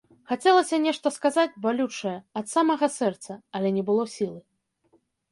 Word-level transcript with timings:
Хацелася 0.29 0.77
нешта 0.85 1.09
сказаць, 1.17 1.57
балючае, 1.65 2.13
ад 2.41 2.45
самага 2.53 2.89
сэрца, 2.95 3.31
але 3.59 3.69
не 3.77 3.83
было 3.91 4.03
сілы. 4.15 4.39